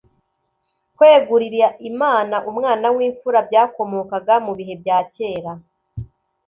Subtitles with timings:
[0.95, 5.51] Kwegurira Imana umwana w'imfura byakomokaga mu bihe bya kera.